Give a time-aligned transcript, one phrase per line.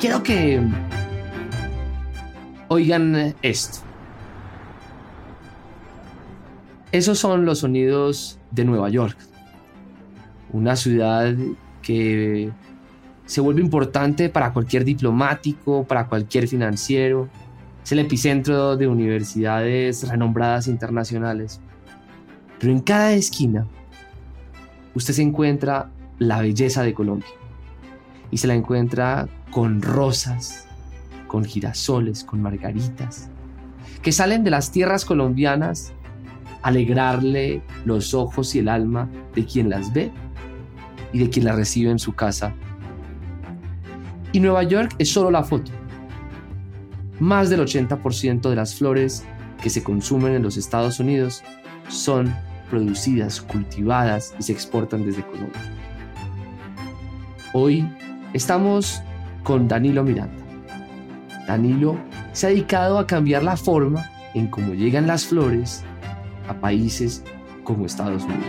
[0.00, 0.60] quiero que
[2.68, 3.80] oigan esto.
[6.90, 9.16] Esos son los sonidos de Nueva York,
[10.52, 11.34] una ciudad
[11.82, 12.50] que
[13.26, 17.28] se vuelve importante para cualquier diplomático, para cualquier financiero.
[17.84, 21.60] Es el epicentro de universidades renombradas internacionales.
[22.58, 23.66] Pero en cada esquina
[24.94, 27.28] usted se encuentra la belleza de Colombia.
[28.30, 30.66] Y se la encuentra con rosas,
[31.26, 33.28] con girasoles, con margaritas,
[34.02, 35.92] que salen de las tierras colombianas
[36.62, 40.10] alegrarle los ojos y el alma de quien las ve
[41.12, 42.54] y de quien las recibe en su casa.
[44.32, 45.70] Y Nueva York es solo la foto.
[47.18, 49.24] Más del 80% de las flores
[49.60, 51.42] que se consumen en los Estados Unidos
[51.88, 52.34] son
[52.70, 55.60] producidas, cultivadas y se exportan desde Colombia.
[57.52, 57.86] Hoy
[58.32, 59.02] estamos
[59.42, 60.44] con Danilo Miranda.
[61.46, 61.98] Danilo
[62.32, 65.84] se ha dedicado a cambiar la forma en cómo llegan las flores
[66.48, 67.24] a países
[67.64, 68.44] como Estados Unidos.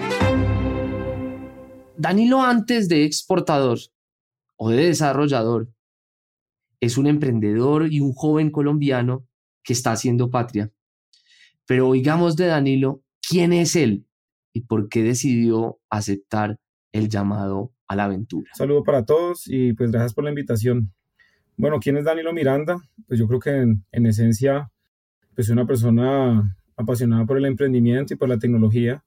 [1.97, 3.79] Danilo antes de exportador
[4.57, 5.69] o de desarrollador
[6.79, 9.27] es un emprendedor y un joven colombiano
[9.63, 10.71] que está haciendo patria.
[11.67, 14.05] Pero oigamos de Danilo quién es él
[14.53, 16.59] y por qué decidió aceptar
[16.91, 18.49] el llamado a la aventura.
[18.53, 20.93] Saludo para todos y pues gracias por la invitación.
[21.57, 22.77] Bueno, ¿quién es Danilo Miranda?
[23.05, 24.71] Pues yo creo que en, esencia,
[25.35, 29.03] pues soy una persona apasionada por el emprendimiento y por la tecnología.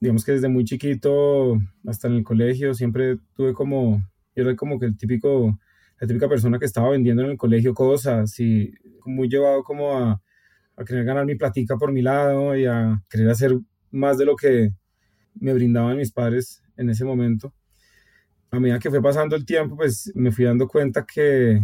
[0.00, 4.02] Digamos que desde muy chiquito hasta en el colegio siempre tuve como,
[4.34, 5.56] yo era como que el típico,
[6.00, 10.20] la típica persona que estaba vendiendo en el colegio cosas y muy llevado como a,
[10.76, 13.56] a querer ganar mi platica por mi lado y a querer hacer
[13.92, 14.72] más de lo que
[15.36, 17.54] me brindaban mis padres en ese momento.
[18.50, 21.60] A medida que fue pasando el tiempo, pues me fui dando cuenta que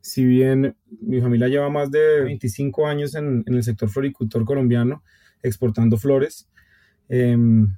[0.00, 5.02] si bien mi familia lleva más de 25 años en, el sector floricultor colombiano,
[5.42, 6.48] exportando flores,
[7.08, 7.76] em,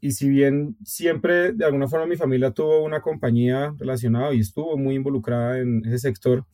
[0.00, 4.76] y si bien siempre de alguna forma mi familia tuvo una compañía relacionada y estuvo
[4.76, 6.44] muy involucrada en ese sector,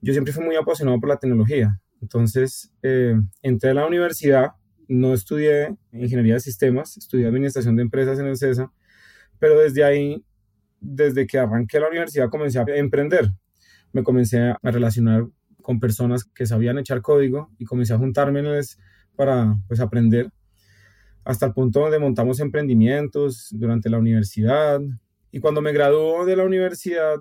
[0.00, 1.80] yo siempre fui muy apasionado por la tecnología.
[2.02, 4.52] Entonces, eh, entré a la universidad
[4.88, 8.72] no estudié ingeniería de sistemas, estudié administración de empresas en el CESA,
[9.38, 10.24] pero desde ahí,
[10.84, 13.30] desde que arranqué la universidad, comencé a emprender.
[13.92, 15.26] Me comencé a relacionar
[15.62, 18.42] con personas que sabían echar código y comencé a juntarme
[19.16, 20.30] para pues, aprender
[21.24, 24.80] hasta el punto donde montamos emprendimientos durante la universidad.
[25.32, 27.16] Y cuando me graduó de la universidad,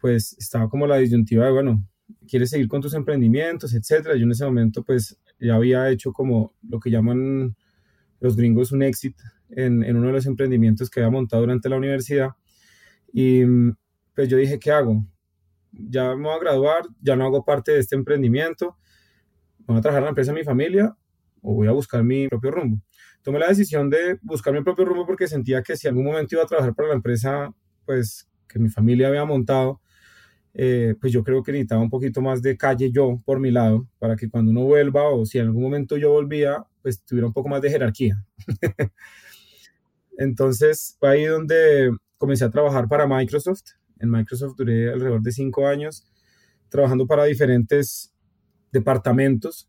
[0.00, 1.86] pues estaba como la disyuntiva de, bueno,
[2.26, 4.16] ¿quieres seguir con tus emprendimientos, etcétera?
[4.16, 7.54] Yo en ese momento, pues ya había hecho como lo que llaman
[8.20, 9.16] los gringos un exit
[9.50, 12.30] en, en uno de los emprendimientos que había montado durante la universidad.
[13.12, 13.44] Y
[14.14, 15.04] pues yo dije, ¿qué hago?
[15.72, 18.76] Ya me voy a graduar, ya no hago parte de este emprendimiento,
[19.60, 20.96] voy a trabajar en la empresa de mi familia
[21.40, 22.82] o voy a buscar mi propio rumbo.
[23.22, 26.44] Tomé la decisión de buscar mi propio rumbo porque sentía que si algún momento iba
[26.44, 27.52] a trabajar para la empresa,
[27.84, 29.80] pues que mi familia había montado,
[30.54, 33.88] eh, pues yo creo que necesitaba un poquito más de calle yo por mi lado,
[33.98, 37.32] para que cuando uno vuelva o si en algún momento yo volvía, pues tuviera un
[37.32, 38.24] poco más de jerarquía.
[40.18, 41.90] Entonces fue ahí donde
[42.22, 43.72] comencé a trabajar para Microsoft.
[43.98, 46.06] En Microsoft duré alrededor de cinco años
[46.68, 48.14] trabajando para diferentes
[48.70, 49.68] departamentos.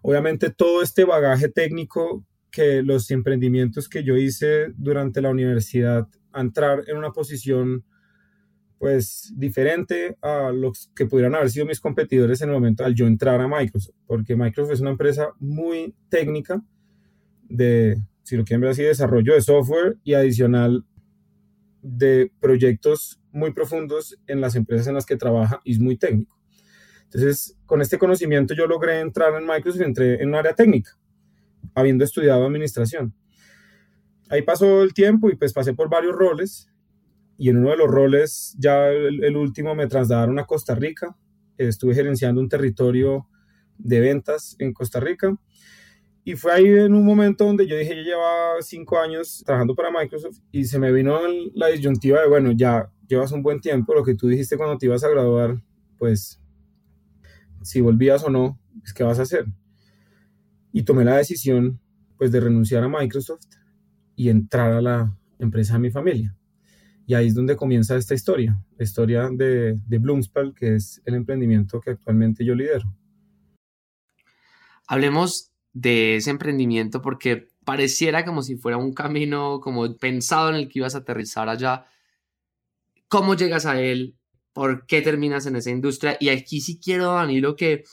[0.00, 6.84] Obviamente todo este bagaje técnico que los emprendimientos que yo hice durante la universidad, entrar
[6.86, 7.84] en una posición
[8.78, 13.08] pues diferente a los que pudieran haber sido mis competidores en el momento al yo
[13.08, 16.62] entrar a Microsoft, porque Microsoft es una empresa muy técnica
[17.48, 20.84] de, si lo quieren ver así, desarrollo de software y adicional
[21.88, 26.38] de proyectos muy profundos en las empresas en las que trabaja y es muy técnico.
[27.04, 30.98] Entonces, con este conocimiento yo logré entrar en Microsoft y entré en un área técnica,
[31.74, 33.14] habiendo estudiado administración.
[34.28, 36.70] Ahí pasó el tiempo y pues pasé por varios roles
[37.38, 41.16] y en uno de los roles, ya el, último, me trasladaron a Costa Rica.
[41.56, 43.28] Estuve gerenciando un territorio
[43.78, 45.36] de ventas en Costa Rica.
[46.28, 49.90] Y fue ahí en un momento donde yo dije, yo llevaba cinco años trabajando para
[49.90, 51.18] Microsoft y se me vino
[51.54, 54.84] la disyuntiva de, bueno, ya llevas un buen tiempo, lo que tú dijiste cuando te
[54.84, 55.62] ibas a graduar,
[55.96, 56.38] pues
[57.62, 59.46] si volvías o no, pues, ¿qué vas a hacer?
[60.70, 61.80] Y tomé la decisión,
[62.18, 63.46] pues, de renunciar a Microsoft
[64.14, 66.36] y entrar a la empresa de mi familia.
[67.06, 71.14] Y ahí es donde comienza esta historia, la historia de, de Bloomspal, que es el
[71.14, 72.94] emprendimiento que actualmente yo lidero.
[74.86, 80.68] Hablemos de ese emprendimiento porque pareciera como si fuera un camino como pensado en el
[80.68, 81.84] que ibas a aterrizar allá.
[83.08, 84.18] ¿Cómo llegas a él?
[84.58, 86.16] por qué terminas en esa industria.
[86.18, 87.84] Y aquí sí quiero, Danilo, que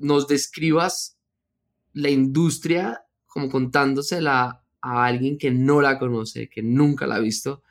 [0.00, 1.16] nos describas
[1.92, 7.62] la industria como contándosela a alguien que no la conoce, que nunca la ha visto,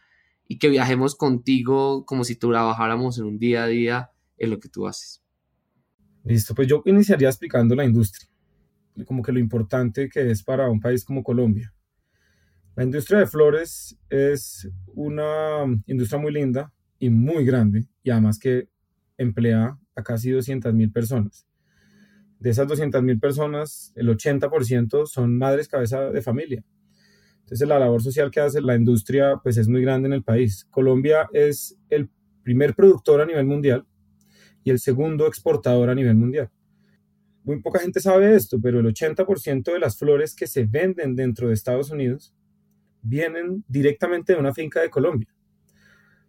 [0.48, 4.70] y que viajemos contigo como si trabajáramos en un día a día en lo que
[4.70, 5.22] tú haces.
[6.24, 8.30] Listo, pues yo iniciaría explicando la industria,
[9.06, 11.74] como que lo importante que es para un país como Colombia.
[12.76, 18.70] La industria de flores es una industria muy linda y muy grande, y además que
[19.18, 21.46] emplea a casi 200 mil personas.
[22.40, 26.64] De esas 200 mil personas, el 80% son madres cabeza de familia.
[27.42, 30.66] Entonces la labor social que hace la industria pues es muy grande en el país.
[30.72, 32.10] Colombia es el
[32.44, 33.86] primer productor a nivel mundial
[34.64, 36.50] y el segundo exportador a nivel mundial.
[37.44, 41.48] Muy poca gente sabe esto, pero el 80% de las flores que se venden dentro
[41.48, 42.34] de Estados Unidos
[43.02, 45.28] vienen directamente de una finca de Colombia.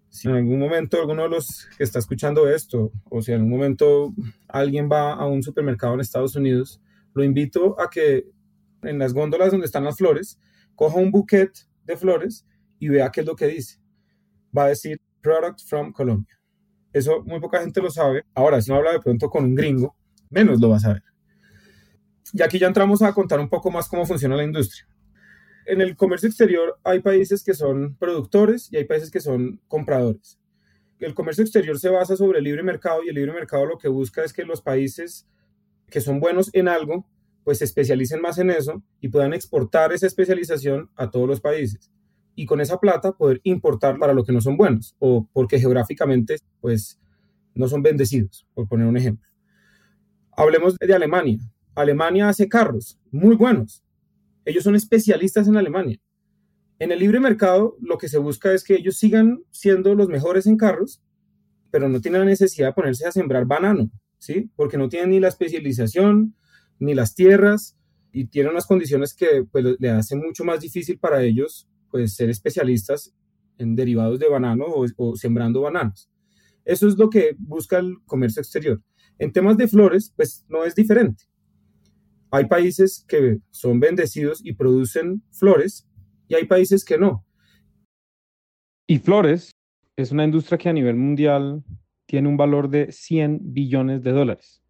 [0.09, 3.53] Si en algún momento alguno de los que está escuchando esto, o si en algún
[3.53, 4.15] momento
[4.49, 6.81] alguien va a un supermercado en Estados Unidos,
[7.15, 8.27] lo invito a que
[8.83, 10.39] en las góndolas donde están las flores,
[10.75, 11.51] coja un bouquet
[11.85, 12.47] de flores
[12.79, 13.81] y vea qué es lo que dice.
[14.57, 16.39] Va a decir Product from Colombia.
[16.93, 18.25] Eso muy poca gente lo sabe.
[18.35, 19.97] Ahora, si no habla de pronto con un gringo,
[20.33, 21.03] menos lo va a saber.
[22.33, 24.87] Y aquí ya entramos a contar un poco más cómo funciona la industria.
[25.67, 30.39] En el comercio exterior hay países que son productores y hay países que son compradores.
[30.99, 33.89] El comercio exterior se basa sobre el libre mercado y el libre mercado lo que
[33.89, 35.27] busca es que los países
[35.89, 37.07] que son buenos en algo
[37.45, 41.91] pues se especialicen más en eso y puedan exportar esa especialización a todos los países.
[42.35, 46.37] Y con esa plata poder importar para lo que no son buenos o porque geográficamente
[46.61, 46.99] pues
[47.55, 49.32] no son bendecidos, por poner un ejemplo.
[50.37, 51.39] Hablemos de Alemania.
[51.75, 53.83] Alemania hace carros muy buenos.
[54.45, 56.01] Ellos son especialistas en Alemania.
[56.79, 60.47] En el libre mercado lo que se busca es que ellos sigan siendo los mejores
[60.47, 61.03] en carros,
[61.71, 64.51] pero no tienen la necesidad de ponerse a sembrar banano, ¿sí?
[64.57, 66.35] Porque no tienen ni la especialización,
[66.79, 67.77] ni las tierras
[68.13, 72.31] y tiene unas condiciones que pues, le hacen mucho más difícil para ellos pues, ser
[72.31, 73.15] especialistas
[73.59, 76.11] en derivados de banano o, sembrando bananos.
[76.65, 78.83] Eso es lo que busca el comercio exterior.
[79.19, 81.25] En temas de flores, pues no es diferente.
[82.31, 85.87] Hay países que son bendecidos y producen flores
[86.29, 87.27] y hay países que no.
[88.87, 89.51] Y flores
[89.97, 91.63] es una industria que a nivel mundial
[92.07, 94.63] tiene un valor de 100 billones de dólares.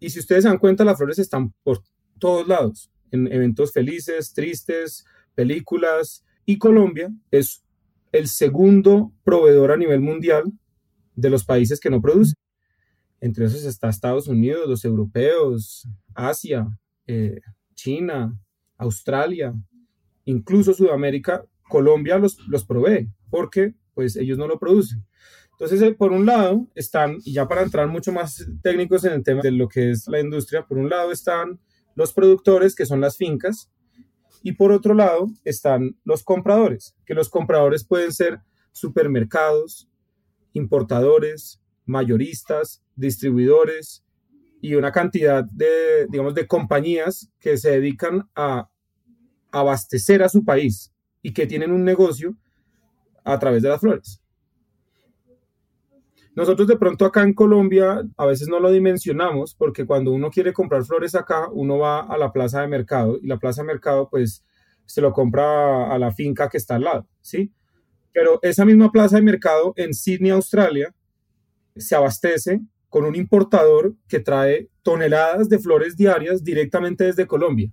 [0.00, 1.82] Y si ustedes se dan cuenta, las flores están por
[2.18, 5.04] todos lados, en eventos felices, tristes,
[5.34, 6.24] películas.
[6.44, 7.64] Y Colombia es
[8.12, 10.44] el segundo proveedor a nivel mundial
[11.14, 12.34] de los países que no producen.
[13.20, 16.68] Entre esos está Estados Unidos, los europeos, Asia,
[17.06, 17.40] eh,
[17.74, 18.38] China,
[18.76, 19.54] Australia,
[20.24, 21.44] incluso Sudamérica.
[21.68, 25.04] Colombia los, los provee porque pues ellos no lo producen.
[25.52, 29.24] Entonces, eh, por un lado están, y ya para entrar mucho más técnicos en el
[29.24, 31.58] tema de lo que es la industria, por un lado están
[31.96, 33.68] los productores, que son las fincas,
[34.44, 38.40] y por otro lado están los compradores, que los compradores pueden ser
[38.70, 39.88] supermercados,
[40.52, 44.04] importadores, mayoristas, distribuidores
[44.60, 48.68] y una cantidad de, digamos, de compañías que se dedican a
[49.50, 50.92] abastecer a su país
[51.22, 52.36] y que tienen un negocio
[53.24, 54.22] a través de las flores.
[56.34, 60.52] Nosotros de pronto acá en Colombia a veces no lo dimensionamos porque cuando uno quiere
[60.52, 64.08] comprar flores acá, uno va a la plaza de mercado y la plaza de mercado
[64.08, 64.44] pues
[64.86, 67.52] se lo compra a la finca que está al lado, ¿sí?
[68.12, 70.94] Pero esa misma plaza de mercado en Sydney, Australia,
[71.78, 77.72] se abastece con un importador que trae toneladas de flores diarias directamente desde Colombia.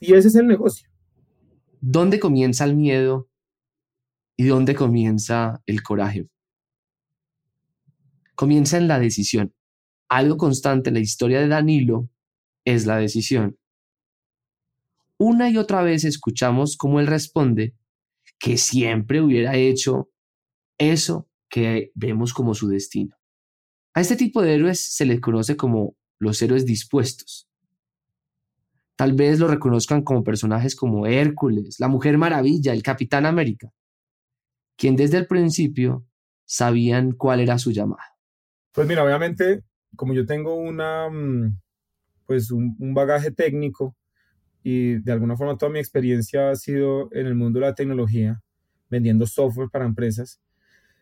[0.00, 0.88] Y ese es el negocio.
[1.80, 3.28] ¿Dónde comienza el miedo
[4.36, 6.28] y dónde comienza el coraje?
[8.36, 9.52] comienza en la decisión.
[10.08, 12.08] Algo constante en la historia de Danilo
[12.64, 13.58] es la decisión.
[15.18, 17.74] Una y otra vez escuchamos cómo él responde
[18.38, 20.10] que siempre hubiera hecho
[20.78, 21.26] eso
[21.56, 23.16] que vemos como su destino.
[23.94, 27.48] A este tipo de héroes se les conoce como los héroes dispuestos.
[28.94, 33.72] Tal vez lo reconozcan como personajes como Hércules, la Mujer Maravilla, el Capitán América,
[34.76, 36.04] quien desde el principio
[36.44, 38.04] sabían cuál era su llamada.
[38.72, 39.62] Pues mira, obviamente,
[39.96, 41.58] como yo tengo una, mm,
[42.26, 43.96] pues un, bagaje técnico
[44.62, 48.42] y de alguna forma toda mi experiencia ha sido en el mundo de la tecnología,
[48.90, 50.38] vendiendo software para empresas,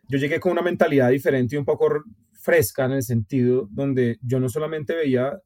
[0.07, 4.39] yo llegué con una mentalidad diferente y un poco fresca en el sentido donde yo
[4.39, 5.41] no solamente veía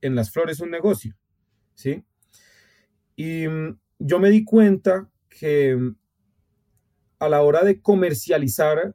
[0.00, 1.14] en las flores un negocio,
[1.74, 2.04] ¿sí?
[3.16, 5.96] Y mm, yo me di cuenta que mm,
[7.18, 8.94] a la hora de comercializar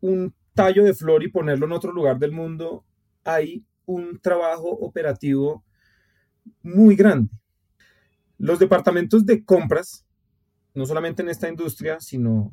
[0.00, 2.84] un tallo de flor y ponerlo en otro lugar del mundo,
[3.24, 5.64] hay un trabajo operativo
[6.62, 7.30] muy grande.
[8.38, 10.06] Los departamentos de compras,
[10.74, 12.52] no solamente en esta industria, sino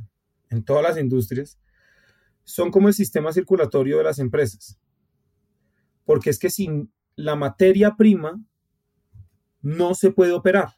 [0.50, 1.60] en todas las industrias,
[2.46, 4.80] son como el sistema circulatorio de las empresas.
[6.06, 8.42] Porque es que sin la materia prima
[9.62, 10.78] no se puede operar.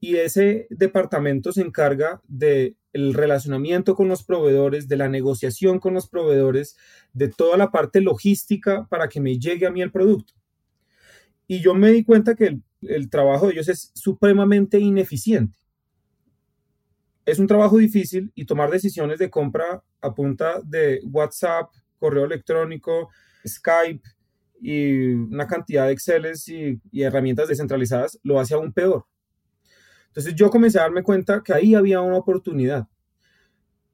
[0.00, 6.08] Y ese departamento se encarga del relacionamiento con los proveedores, de la negociación con los
[6.08, 6.76] proveedores,
[7.12, 10.32] de toda la parte logística para que me llegue a mí el producto.
[11.46, 15.58] Y yo me di cuenta que el, el trabajo de ellos es supremamente ineficiente.
[17.24, 23.10] Es un trabajo difícil y tomar decisiones de compra a punta de WhatsApp, correo electrónico,
[23.46, 24.02] Skype,
[24.60, 29.06] y una cantidad de Exceles y, y, herramientas descentralizadas lo hace aún peor.
[30.06, 32.86] Entonces yo comencé a darme cuenta que ahí había una oportunidad.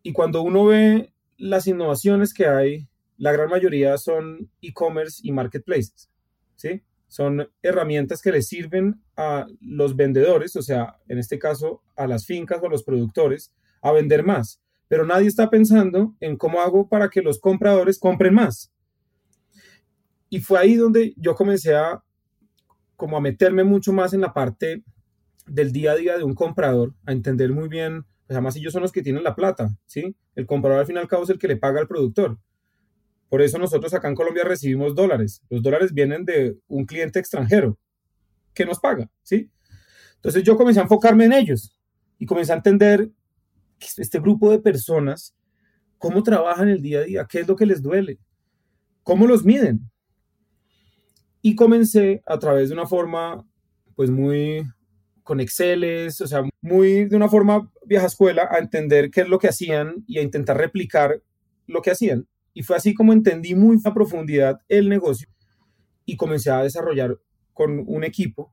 [0.03, 6.11] Y cuando uno ve las innovaciones que hay, la gran mayoría son e-commerce y marketplaces,
[6.57, 6.83] ¿sí?
[7.09, 12.27] Son herramientas que le sirven a los vendedores, o sea, en este caso a las
[12.27, 14.61] fincas o a los productores, a vender más.
[14.89, 18.73] Pero nadie está pensando en cómo hago para que los compradores compren más.
[20.31, 22.03] Y fue ahí donde yo comencé a
[22.97, 24.83] como a meterme mucho más en la parte
[25.47, 28.83] del día a día de un comprador, a entender muy bien, pues además ellos son
[28.83, 30.15] los que tienen la plata, ¿sí?
[30.35, 32.39] El comprador al fin y al cabo es el que le paga al productor.
[33.29, 35.43] Por eso nosotros acá en Colombia recibimos dólares.
[35.51, 37.79] Los dólares vienen de un cliente extranjero
[38.55, 39.51] que nos paga, ¿sí?
[40.17, 41.79] Entonces yo comencé a enfocarme en ellos
[42.19, 43.11] y comencé a entender
[43.81, 45.37] este grupo de personas,
[45.99, 48.19] cómo trabajan el día a día, qué es lo que les duele,
[49.03, 49.89] cómo los miden,
[51.43, 53.47] y comencé a través de una forma,
[53.95, 54.67] pues muy
[55.23, 59.39] con Exceles, o sea, muy de una forma vieja escuela, a entender qué es lo
[59.39, 61.23] que hacían y a intentar replicar
[61.67, 62.27] lo que hacían.
[62.59, 65.29] Y fue así como entendí muy a profundidad el negocio
[66.05, 67.17] y comencé a desarrollar
[67.53, 68.53] con un equipo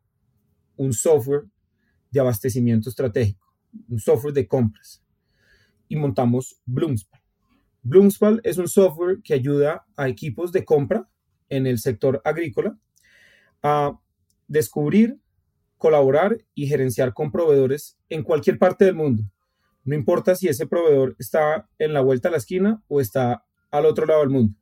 [0.76, 1.46] un software
[2.12, 3.52] de abastecimiento estratégico,
[3.90, 5.04] un software de compras.
[5.88, 7.20] Y montamos Bloomspal.
[7.82, 11.10] Bloomspal es un software que ayuda a equipos de compra
[11.50, 12.78] en el sector agrícola
[13.64, 14.00] a
[14.48, 15.20] descubrir,
[15.80, 19.24] colaborar y gerenciar con proveedores en cualquier parte del mundo.
[19.84, 23.46] No importa si ese proveedor está en la vuelta a la esquina o está
[23.78, 24.56] al otro lado del mundo.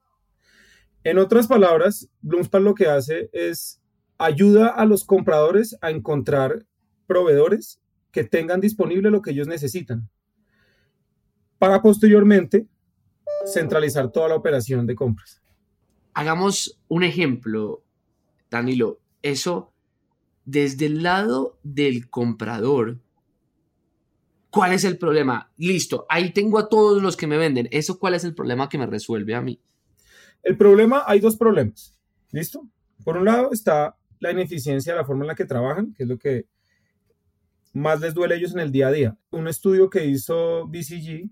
[1.03, 3.82] En otras palabras, Bloomspal lo que hace es
[4.17, 6.65] ayuda a los compradores a encontrar
[7.08, 10.10] proveedores que tengan disponible lo que ellos necesitan
[11.58, 12.67] para posteriormente
[13.46, 15.41] centralizar toda la operación de compras.
[16.13, 17.84] Hagamos un ejemplo,
[18.50, 19.00] Danilo.
[19.22, 19.74] Eso,
[20.46, 23.00] desde el lado del comprador,
[24.53, 25.51] ¿cuál es el problema?
[25.57, 27.67] Listo, ahí tengo a todos los que me venden.
[27.72, 29.60] ¿Eso cuál es el problema que me resuelve a mí?
[30.43, 31.95] El problema, hay dos problemas.
[32.31, 32.67] ¿Listo?
[33.03, 36.10] Por un lado está la ineficiencia de la forma en la que trabajan, que es
[36.10, 36.45] lo que
[37.74, 39.17] más les duele a ellos en el día a día.
[39.31, 41.31] Un estudio que hizo BCG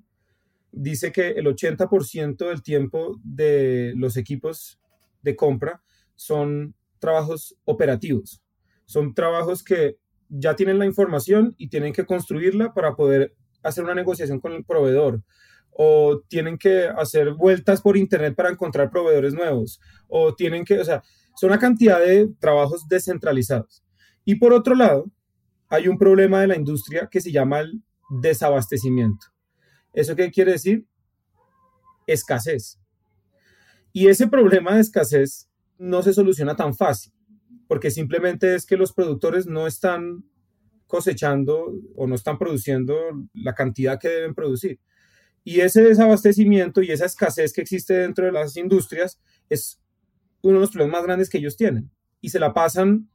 [0.72, 4.80] dice que el 80% del tiempo de los equipos
[5.22, 5.84] de compra
[6.16, 8.42] son trabajos operativos.
[8.88, 9.98] Son trabajos que
[10.32, 14.64] ya tienen la información y tienen que construirla para poder hacer una negociación con el
[14.64, 15.22] proveedor.
[15.72, 19.80] O tienen que hacer vueltas por internet para encontrar proveedores nuevos.
[20.08, 21.04] O tienen que, o sea,
[21.36, 23.84] son una cantidad de trabajos descentralizados.
[24.26, 25.12] Y por otro lado,
[25.70, 27.82] hay un problema de la industria que se llama el
[28.22, 29.28] desabastecimiento.
[29.94, 30.86] ¿Eso qué quiere decir?
[32.08, 32.80] Escasez.
[33.94, 37.14] Y ese problema de escasez no se soluciona tan fácil,
[37.72, 40.26] porque simplemente es que los productores no están
[40.88, 42.98] cosechando o no están produciendo
[43.34, 44.82] la cantidad que deben producir.
[45.46, 49.80] Y ese desabastecimiento y esa escasez que existe dentro de las industrias es
[50.42, 51.90] uno de los problemas más grandes que ellos tienen.
[52.20, 53.08] Y se la pasan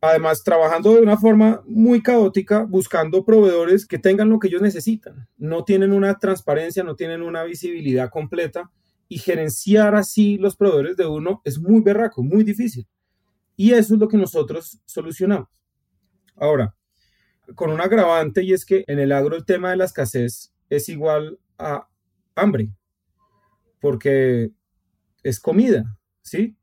[0.00, 5.28] además trabajando de una forma muy caótica, buscando proveedores que tengan lo que ellos necesitan.
[5.36, 8.70] No tienen una transparencia, no tienen una visibilidad completa
[9.06, 12.86] y gerenciar así los proveedores de uno es muy berraco, muy difícil.
[13.56, 15.48] Y eso es lo que nosotros solucionamos.
[16.36, 16.74] Ahora,
[17.54, 20.88] con un agravante y es que en el agro el tema de la escasez es
[20.88, 21.88] igual a
[22.34, 22.68] hambre,
[23.80, 24.50] porque
[25.22, 26.56] es comida, ¿sí?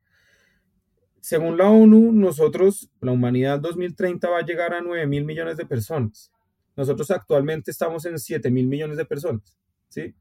[1.22, 5.66] Según la ONU, nosotros, la humanidad 2030 va a llegar a 9 mil millones de
[5.66, 6.32] personas.
[6.76, 9.58] Nosotros actualmente estamos en 7 mil millones de personas,
[9.88, 10.14] ¿sí?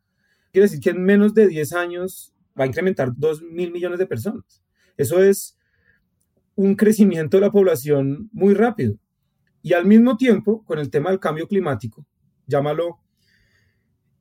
[0.52, 4.06] Quiere decir que en menos de 10 años va a incrementar 2 mil millones de
[4.06, 4.62] personas.
[4.96, 5.58] Eso es
[6.54, 8.96] un crecimiento de la población muy rápido.
[9.62, 12.04] Y al mismo tiempo, con el tema del cambio climático,
[12.46, 13.00] llámalo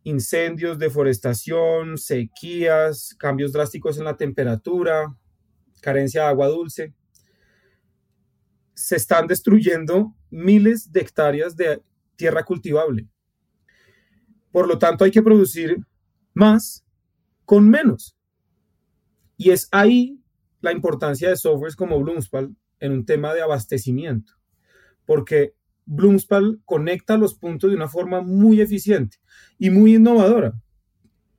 [0.03, 5.15] incendios, deforestación, sequías, cambios drásticos en la temperatura,
[5.81, 6.93] carencia de agua dulce.
[8.73, 11.81] Se están destruyendo miles de hectáreas de
[12.15, 13.07] tierra cultivable.
[14.51, 15.77] Por lo tanto, hay que producir
[16.33, 16.83] más
[17.45, 18.15] con menos.
[19.37, 20.20] Y es ahí
[20.61, 24.33] la importancia de softwares como Bloomspal en un tema de abastecimiento,
[25.05, 25.53] porque
[25.85, 29.17] Bloomspal conecta los puntos de una forma muy eficiente
[29.57, 30.53] y muy innovadora,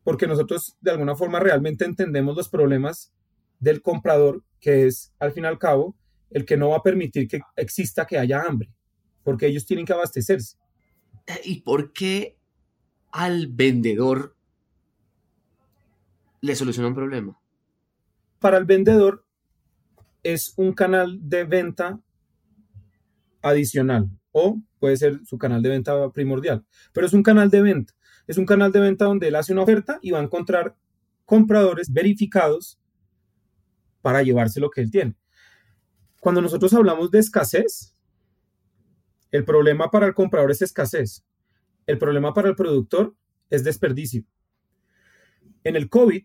[0.05, 3.13] porque nosotros de alguna forma realmente entendemos los problemas
[3.61, 5.97] del comprador, que es al fin y al cabo
[6.31, 8.71] el que no va a permitir que exista que haya hambre,
[9.23, 10.57] porque ellos tienen que abastecerse.
[11.45, 12.37] ¿Y por qué
[13.13, 14.35] al vendedor
[16.41, 17.42] le soluciona un problema?
[18.43, 19.25] Para el vendedor
[20.25, 22.01] es un canal de venta
[23.41, 27.95] adicional o puede ser su canal de venta primordial, pero es un canal de venta.
[28.27, 30.77] Es un canal de venta donde él hace una oferta y va a encontrar
[31.25, 32.81] compradores verificados
[34.01, 35.17] para llevarse lo que él tiene.
[36.21, 37.97] Cuando nosotros hablamos de escasez,
[39.31, 41.25] el problema para el comprador es escasez.
[41.87, 43.15] El problema para el productor
[43.51, 44.25] es desperdicio.
[45.63, 46.25] En el COVID,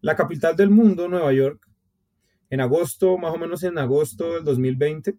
[0.00, 1.66] la capital del mundo, Nueva York,
[2.48, 5.16] en agosto, más o menos en agosto del 2020,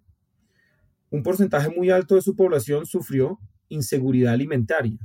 [1.11, 4.97] un porcentaje muy alto de su población sufrió inseguridad alimentaria.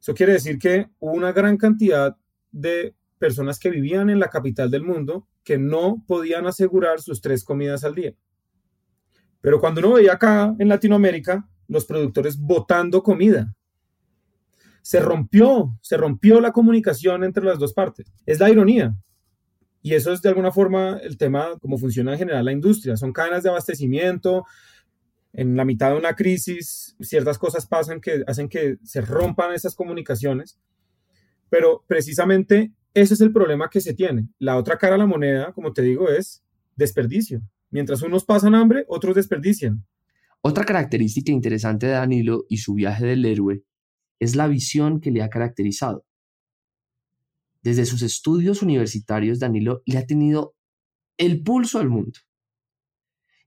[0.00, 2.16] Eso quiere decir que hubo una gran cantidad
[2.52, 7.44] de personas que vivían en la capital del mundo que no podían asegurar sus tres
[7.44, 8.14] comidas al día.
[9.40, 13.54] Pero cuando uno veía acá en Latinoamérica los productores botando comida,
[14.88, 18.10] se rompió, se rompió la comunicación entre las dos partes.
[18.24, 18.96] Es la ironía.
[19.82, 22.96] Y eso es de alguna forma el tema, cómo funciona en general la industria.
[22.96, 24.46] Son cadenas de abastecimiento.
[25.34, 29.74] En la mitad de una crisis, ciertas cosas pasan que hacen que se rompan esas
[29.74, 30.58] comunicaciones.
[31.50, 34.26] Pero precisamente ese es el problema que se tiene.
[34.38, 36.42] La otra cara de la moneda, como te digo, es
[36.76, 37.42] desperdicio.
[37.70, 39.84] Mientras unos pasan hambre, otros desperdician.
[40.40, 43.64] Otra característica interesante de Danilo y su viaje del héroe
[44.20, 46.04] es la visión que le ha caracterizado.
[47.62, 50.54] Desde sus estudios universitarios, Danilo le ha tenido
[51.16, 52.18] el pulso al mundo.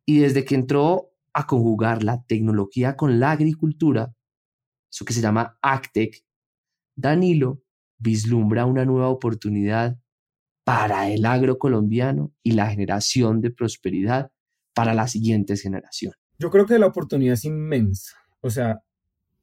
[0.06, 4.14] Y desde que entró a conjugar la tecnología con la agricultura,
[4.92, 6.24] eso que se llama ACTEC,
[6.96, 7.64] Danilo
[7.98, 9.98] vislumbra una nueva oportunidad
[10.64, 14.32] para el agro colombiano y la generación de prosperidad
[14.74, 16.20] para las siguientes generaciones.
[16.38, 18.18] Yo creo que la oportunidad es inmensa.
[18.42, 18.82] O sea,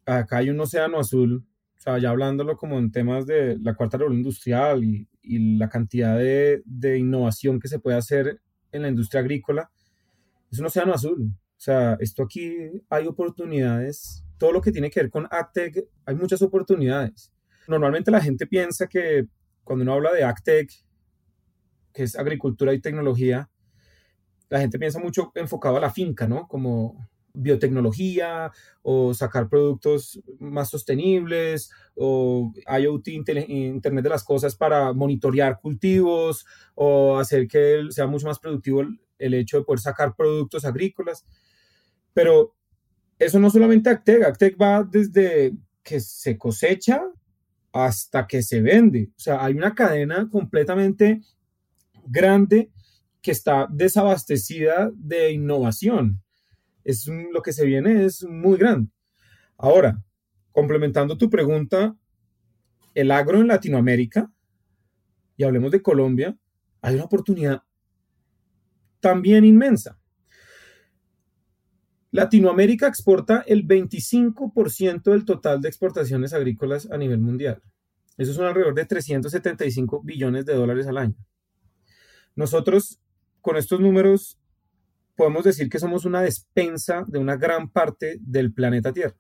[0.09, 1.45] acá hay un océano azul,
[1.79, 5.07] o sea, ya hablándolo como en temas de la cuarta revolución industrial y,
[5.59, 8.41] la cantidad de, innovación que se puede hacer
[8.73, 9.71] en la industria agrícola,
[10.51, 11.31] es un océano azul.
[11.31, 12.57] O sea, esto aquí
[12.89, 17.31] hay oportunidades, todo lo que tiene que ver con AgTech, hay muchas oportunidades.
[17.67, 19.27] Normalmente la gente piensa que
[19.65, 20.71] cuando uno habla de AgTech,
[21.93, 23.51] que es agricultura y tecnología,
[24.49, 26.49] la gente piensa mucho enfocado a la finca, ¿no?
[26.49, 27.07] Como
[27.39, 28.51] biotecnología
[28.83, 37.19] o sacar productos más sostenibles o IoT, Internet de las Cosas para monitorear cultivos o
[37.19, 38.83] hacer que sea mucho más productivo
[39.19, 41.25] el, hecho de poder sacar productos agrícolas.
[42.13, 42.55] Pero
[43.19, 47.03] eso no solamente Actec, Actec va desde que se cosecha
[47.73, 49.11] hasta que se vende.
[49.17, 51.21] O sea, hay una cadena completamente
[52.07, 52.71] grande
[53.21, 56.23] que está desabastecida de innovación
[56.89, 58.91] es lo que se viene es muy grande.
[59.59, 60.03] Ahora,
[60.53, 61.95] complementando tu pregunta,
[62.95, 64.33] el agro en Latinoamérica,
[65.37, 66.35] y hablemos de Colombia,
[66.81, 67.63] hay una oportunidad
[69.01, 70.01] también inmensa.
[72.11, 77.63] Latinoamérica exporta el 25% del total de exportaciones agrícolas a nivel mundial.
[78.17, 81.17] Eso son alrededor de 375 billones de dólares al año.
[82.35, 82.99] Nosotros,
[83.43, 84.38] con estos números,
[85.19, 89.17] podemos decir que somos una despensa de una gran parte del planeta Tierra.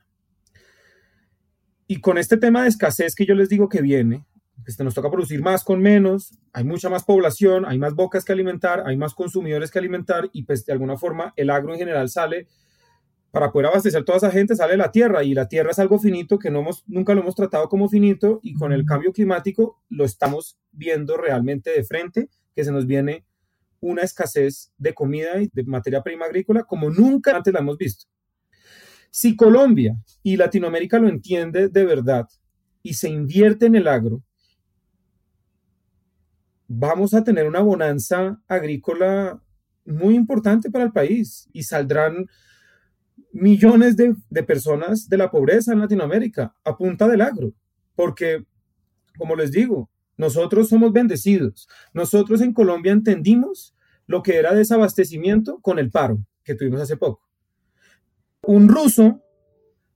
[1.88, 4.24] Y con este tema de escasez que yo les digo que viene,
[4.62, 8.32] pues nos toca producir más con menos, hay mucha más población, hay más bocas que
[8.32, 12.08] alimentar, hay más consumidores que alimentar y pues de alguna forma el agro en general
[12.08, 12.46] sale
[13.32, 15.98] para poder abastecer a toda esa gente sale la tierra y la tierra es algo
[15.98, 19.82] finito que no hemos, nunca lo hemos tratado como finito y con el cambio climático
[19.88, 23.24] lo estamos viendo realmente de frente, que se nos viene
[23.80, 28.06] una escasez de comida y de materia prima agrícola como nunca antes la hemos visto.
[29.10, 32.26] Si Colombia y Latinoamérica lo entiende de verdad
[32.82, 34.22] y se invierte en el agro,
[36.66, 39.42] vamos a tener una bonanza agrícola
[39.84, 42.26] muy importante para el país y saldrán
[43.32, 47.52] millones de, de, personas de la pobreza en Latinoamérica a punta del agro,
[47.94, 48.44] porque,
[49.16, 51.68] como les digo, nosotros somos bendecidos.
[51.94, 53.74] Nosotros en Colombia entendimos
[54.06, 57.26] lo que era desabastecimiento con el paro que tuvimos hace poco.
[58.42, 59.22] Un ruso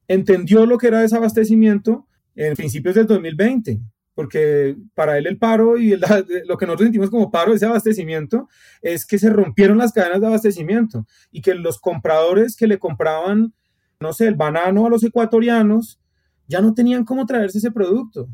[0.08, 3.80] entendió lo que era desabastecimiento en principios del 2020,
[4.14, 5.96] porque para él el paro y
[6.46, 8.48] lo que nosotros sentimos como paro, ese abastecimiento,
[8.80, 13.54] es que se rompieron las cadenas de abastecimiento y que los compradores que le compraban,
[13.98, 15.98] no sé, el banano a los ecuatorianos,
[16.46, 18.28] ya no tenían cómo traerse ese producto.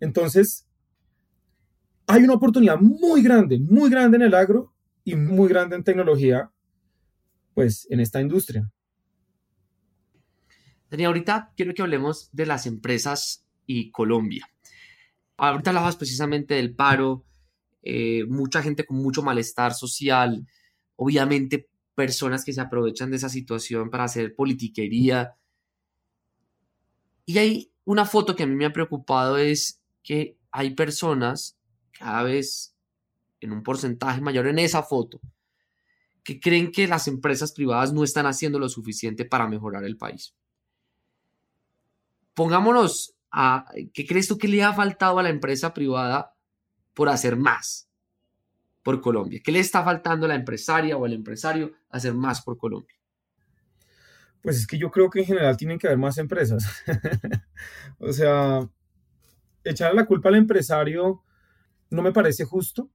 [0.00, 0.66] Entonces,
[2.06, 4.72] hay una oportunidad muy grande, muy grande en el agro
[5.04, 6.50] y muy grande en tecnología,
[7.54, 8.70] pues en esta industria.
[10.90, 14.48] Dani, ahorita quiero que hablemos de las empresas y Colombia.
[15.36, 17.24] Ahorita hablabas precisamente del paro,
[17.82, 20.46] eh, mucha gente con mucho malestar social,
[20.96, 25.34] obviamente personas que se aprovechan de esa situación para hacer politiquería.
[27.24, 31.58] Y hay una foto que a mí me ha preocupado es que hay personas,
[31.90, 32.76] cada vez
[33.40, 35.20] en un porcentaje mayor en esa foto,
[36.22, 40.32] que creen que las empresas privadas no están haciendo lo suficiente para mejorar el país.
[42.34, 46.34] Pongámonos a, ¿qué crees tú que le ha faltado a la empresa privada
[46.94, 47.88] por hacer más
[48.84, 49.40] por Colombia?
[49.42, 52.94] ¿Qué le está faltando a la empresaria o al empresario hacer más por Colombia?
[54.40, 56.64] Pues es que yo creo que en general tienen que haber más empresas.
[57.98, 58.68] o sea,
[59.70, 61.22] echar la culpa al empresario
[61.90, 62.90] no me parece justo.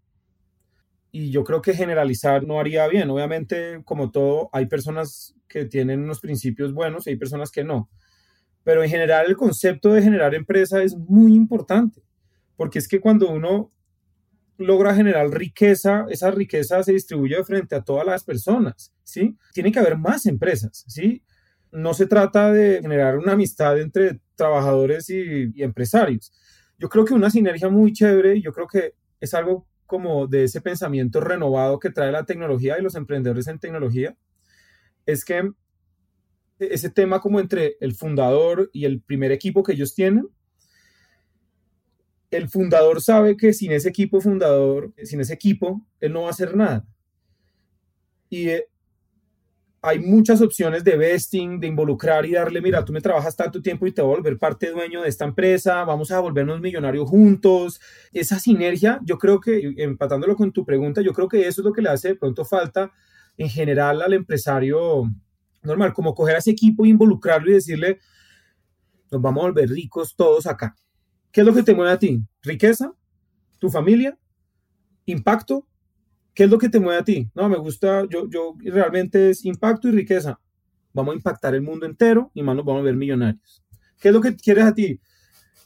[1.11, 3.09] Y yo creo que generalizar no haría bien.
[3.09, 7.89] Obviamente, como todo, hay personas que tienen unos principios buenos y hay personas que no.
[8.63, 12.01] Pero en general el concepto de generar empresa es muy importante,
[12.55, 13.73] porque es que cuando uno
[14.57, 19.37] logra generar riqueza, esa riqueza se distribuye frente a todas las personas, ¿sí?
[19.53, 21.23] Tiene que haber más empresas, ¿sí?
[21.71, 26.31] No se trata de generar una amistad entre trabajadores y, y empresarios,
[26.81, 30.61] yo creo que una sinergia muy chévere yo creo que es algo como de ese
[30.61, 34.17] pensamiento renovado que trae la tecnología y los emprendedores en tecnología,
[35.05, 35.51] es que
[36.57, 40.27] ese tema como entre el fundador y el primer equipo que ellos tienen,
[42.31, 46.31] el fundador sabe que sin ese equipo fundador, sin ese equipo, él no va a
[46.31, 46.87] hacer nada.
[48.29, 48.67] Y eh,
[49.83, 53.87] hay muchas opciones de vesting, de involucrar y darle, mira, tú me trabajas tanto tiempo
[53.87, 57.81] y te voy a volver parte dueño de esta empresa, vamos a volvernos millonarios juntos.
[58.13, 61.73] Esa sinergia, yo creo que, empatándolo con tu pregunta, yo creo que eso es lo
[61.73, 62.91] que le hace de pronto falta
[63.37, 65.09] en general al empresario
[65.63, 67.99] normal, como coger a ese equipo involucrarlo y decirle,
[69.11, 70.75] nos vamos a volver ricos todos acá.
[71.31, 72.21] ¿Qué es lo que te mueve a ti?
[72.43, 72.93] ¿Riqueza?
[73.57, 74.17] ¿Tu familia?
[75.05, 75.65] ¿Impacto?
[76.33, 77.29] ¿Qué es lo que te mueve a ti?
[77.35, 80.39] No, me gusta, yo, yo realmente es impacto y riqueza.
[80.93, 83.63] Vamos a impactar el mundo entero y más nos vamos a ver millonarios.
[83.99, 84.99] ¿Qué es lo que quieres a ti?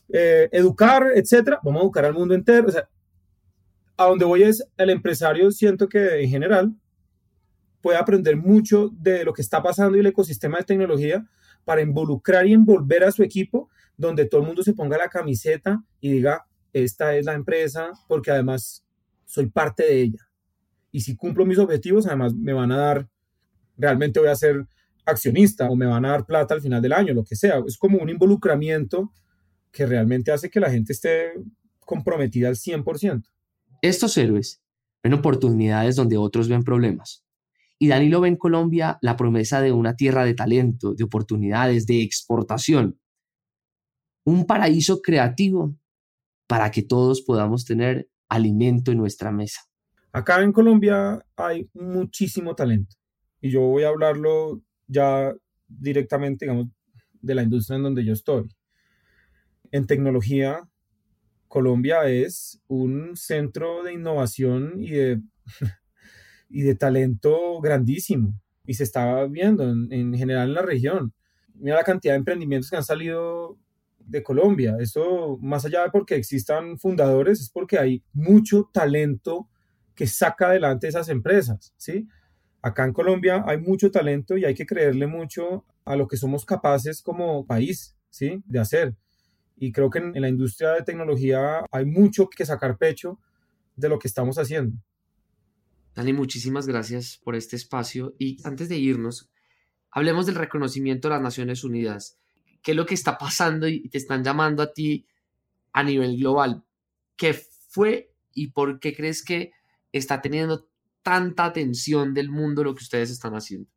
[0.09, 1.59] Eh, educar, etcétera.
[1.63, 2.67] Vamos a educar al mundo entero.
[2.67, 2.89] O sea,
[3.97, 6.75] a donde voy es el empresario, siento que en general
[7.81, 11.25] puede aprender mucho de lo que está pasando y el ecosistema de tecnología
[11.63, 15.81] para involucrar y envolver a su equipo donde todo el mundo se ponga la camiseta
[16.01, 18.83] y diga, esta es la empresa porque además
[19.25, 20.24] soy parte de ella
[20.95, 23.09] y si cumplo mis objetivos, además me van a dar,
[23.75, 24.65] realmente voy a ser
[25.05, 27.61] accionista o me van a dar plata al final del año, lo que sea.
[27.67, 29.11] Es como un involucramiento
[29.73, 31.33] que realmente hace que la gente esté
[31.81, 33.25] comprometida al 100%.
[33.81, 34.61] Estos héroes
[35.03, 37.25] ven oportunidades donde otros ven problemas.
[37.77, 42.03] Y Danilo ve en Colombia la promesa de una tierra de talento, de oportunidades, de
[42.03, 42.97] exportación.
[44.23, 45.75] Un paraíso creativo
[46.47, 49.59] para que todos podamos tener alimento en nuestra mesa.
[50.15, 52.95] Acá en Colombia hay muchísimo talento
[53.41, 55.35] y yo voy a hablarlo ya
[55.67, 56.67] directamente, digamos,
[57.11, 58.47] de la industria en donde yo estoy.
[59.71, 60.69] En tecnología,
[61.49, 65.21] Colombia es un centro de innovación y de,
[66.49, 71.13] y de talento grandísimo y se está viendo en, en, general en la región.
[71.55, 73.59] Mira la cantidad de emprendimientos que han salido
[73.99, 74.77] de Colombia.
[74.79, 79.49] Eso, más allá de porque existan fundadores, es porque hay mucho talento
[79.95, 82.07] que saca adelante esas empresas, ¿sí?
[82.61, 86.45] Acá en Colombia hay mucho talento y hay que creerle mucho a lo que somos
[86.45, 88.41] capaces como país, ¿sí?
[88.45, 88.95] De hacer.
[89.55, 93.19] Y creo que en, la industria de tecnología hay mucho que sacar pecho
[93.75, 94.77] de lo que estamos haciendo.
[95.95, 98.15] Dani, muchísimas gracias por este espacio.
[98.19, 99.29] Y antes de irnos,
[99.91, 102.17] hablemos del reconocimiento de las Naciones Unidas.
[102.61, 105.07] ¿Qué es lo que está pasando y te están llamando a ti
[105.71, 106.65] a nivel global?
[107.15, 107.33] ¿Qué
[107.69, 109.51] fue y por qué crees que
[109.97, 110.67] está teniendo
[111.01, 113.69] tanta atención del mundo lo que ustedes están haciendo?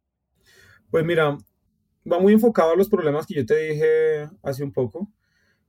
[0.91, 1.37] Pues mira,
[2.11, 5.13] va muy enfocado a los problemas que yo te dije hace un poco.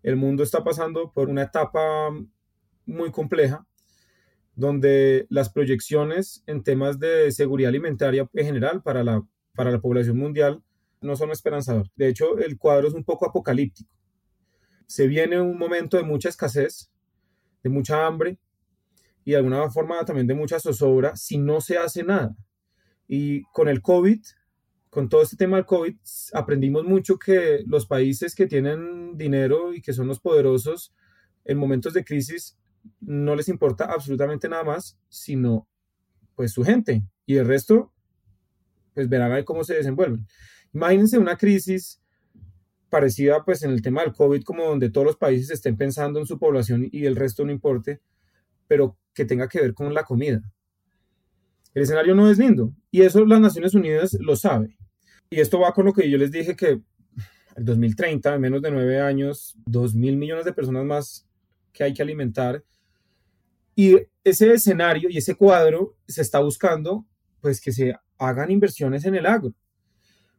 [0.02, 2.10] el mundo está pasando por una etapa
[2.86, 3.68] muy compleja
[4.56, 9.22] donde las proyecciones en temas de seguridad alimentaria en general para la,
[9.56, 10.64] para la población mundial
[11.02, 11.92] no son esperanzadoras.
[11.96, 13.94] De hecho, el cuadro es un poco apocalíptico.
[14.86, 16.92] Se viene un momento de mucha escasez,
[17.64, 18.38] de mucha hambre
[19.30, 22.36] y de alguna forma también de mucha zozobra si no se hace nada.
[23.08, 24.20] Y con el COVID,
[24.90, 25.96] con todo este tema del COVID,
[26.34, 30.96] aprendimos mucho que los países que tienen dinero y que son los poderosos
[31.46, 32.58] en momentos de crisis
[33.02, 35.68] no les importa absolutamente nada más, sino
[36.34, 37.04] pues su gente.
[37.28, 37.94] Y el resto,
[38.96, 40.26] pues verán a cómo se desenvuelven.
[40.74, 42.02] Imagínense una crisis
[42.90, 46.26] parecida pues en el tema del COVID, como donde todos los países estén pensando en
[46.26, 48.02] su población y el resto no importe,
[48.68, 50.42] pero que tenga que ver con la comida.
[51.74, 54.78] El escenario no es lindo y eso las Naciones Unidas lo sabe.
[55.30, 56.80] Y esto va con lo que yo les dije que
[57.58, 61.28] el 2030, en menos de nueve años, dos mil millones de personas más
[61.74, 62.64] que hay que alimentar
[63.76, 67.06] y ese escenario y ese cuadro se está buscando
[67.42, 69.54] pues que se hagan inversiones en el agro.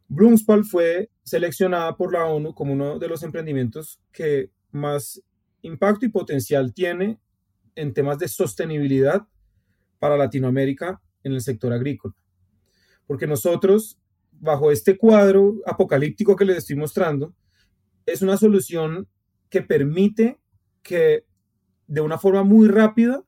[0.09, 5.23] Bloomspal fue seleccionada por la ONU como uno de los emprendimientos que más
[5.61, 7.19] impacto y potencial tiene
[7.75, 9.27] en temas de sostenibilidad
[9.99, 12.15] para Latinoamérica en el sector agrícola.
[13.07, 13.99] Porque nosotros,
[14.33, 17.35] bajo este cuadro apocalíptico que les estoy mostrando,
[18.07, 19.09] es una solución
[19.49, 20.39] que permite
[20.83, 21.25] que
[21.87, 23.25] de una forma muy rápida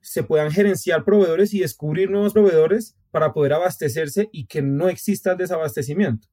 [0.00, 5.32] se puedan gerenciar proveedores y descubrir nuevos proveedores para poder abastecerse y que no exista
[5.32, 6.28] el desabastecimiento.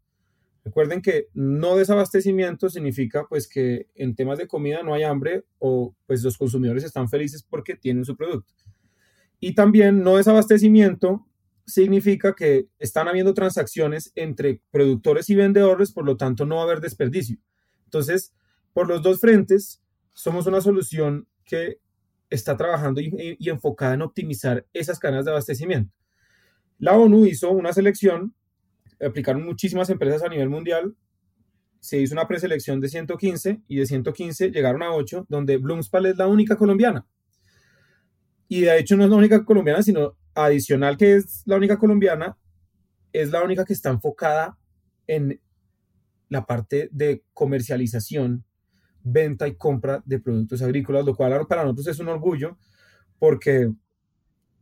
[0.68, 5.96] Recuerden que no desabastecimiento significa pues que en temas de comida no hay hambre o
[6.06, 8.54] pues los consumidores están felices porque tienen su producto.
[9.40, 11.26] Y también no desabastecimiento
[11.66, 16.66] significa que están habiendo transacciones entre productores y vendedores, por lo tanto no va a
[16.66, 17.38] haber desperdicio.
[17.86, 18.34] Entonces,
[18.74, 21.80] por los dos frentes, somos una solución que
[22.30, 25.94] está trabajando y, enfocada en optimizar esas cadenas de abastecimiento.
[26.78, 28.36] La ONU hizo una selección,
[29.00, 30.96] aplicaron muchísimas empresas a nivel mundial,
[31.80, 36.18] se hizo una preselección de 115 y de 115 llegaron a 8, donde Bloomspal es
[36.18, 37.06] la única colombiana.
[38.48, 42.38] Y de hecho no es la única colombiana, sino adicional que es la única colombiana,
[43.14, 44.58] es la única que está enfocada
[45.08, 45.40] en
[46.30, 48.44] la parte de comercialización
[49.04, 52.58] venta y compra de productos agrícolas, lo cual para nosotros es un orgullo
[53.20, 53.72] porque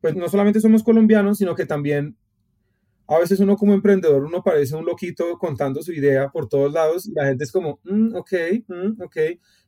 [0.02, 2.16] pues no solamente somos colombianos, sino que también
[3.08, 7.08] a veces uno como emprendedor, uno parece un loquito contando su idea por todos lados
[7.08, 8.34] y la gente es como, mm, ok,
[8.68, 9.18] mm, ok.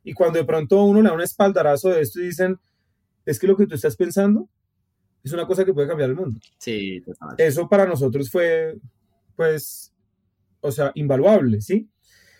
[0.04, 2.58] Y cuando de pronto uno le da un espaldarazo de esto y dicen,
[3.24, 4.48] es que lo que tú estás pensando
[5.22, 6.40] es una cosa que puede cambiar el mundo.
[6.58, 7.02] Sí,
[7.36, 8.76] Eso para nosotros fue,
[9.36, 9.92] pues,
[10.60, 11.88] o sea, invaluable, ¿sí?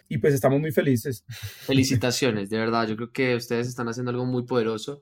[0.09, 1.25] y pues estamos muy felices.
[1.29, 5.01] Felicitaciones, de verdad, yo creo que ustedes están haciendo algo muy poderoso.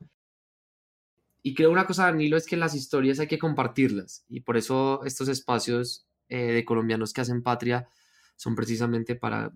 [1.47, 5.05] Y creo una cosa, Danilo, es que las historias hay que compartirlas y por eso
[5.05, 7.89] estos espacios eh, de colombianos que hacen patria
[8.35, 9.53] son precisamente para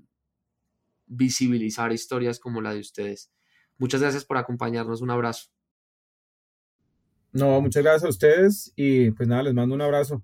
[1.07, 3.33] visibilizar historias como la de ustedes.
[3.77, 5.49] Muchas gracias por acompañarnos, un abrazo.
[7.33, 10.23] No, muchas gracias a ustedes y pues nada, les mando un abrazo.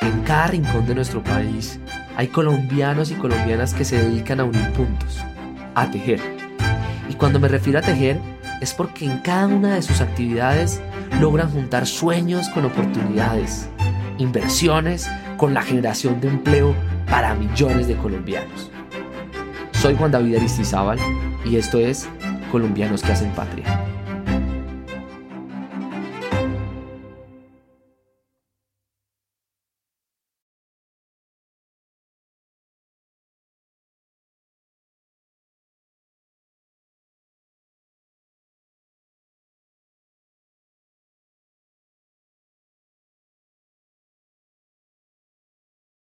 [0.00, 1.78] En cada rincón de nuestro país
[2.16, 5.18] hay colombianos y colombianas que se dedican a unir puntos,
[5.76, 6.18] a tejer.
[7.08, 8.33] Y cuando me refiero a tejer,
[8.64, 10.80] es porque en cada una de sus actividades
[11.20, 13.68] logran juntar sueños con oportunidades,
[14.16, 16.74] inversiones con la generación de empleo
[17.10, 18.70] para millones de colombianos.
[19.72, 20.98] Soy Juan David Aristizábal
[21.44, 22.08] y esto es
[22.50, 23.93] Colombianos que hacen patria.